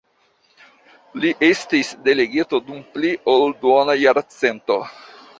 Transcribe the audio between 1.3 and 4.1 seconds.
estis delegito dum pli ol duona